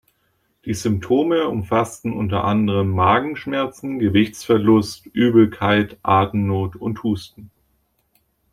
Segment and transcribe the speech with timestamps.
[0.65, 7.51] Die Symptome umfassten unter anderem Magenschmerzen, Gewichtsverlust, Übelkeit, Atemnot und Husten.